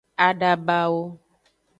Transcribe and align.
Adabawo. 0.27 0.99